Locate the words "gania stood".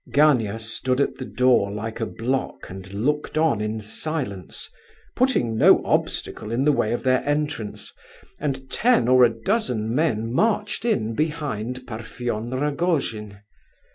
0.11-0.99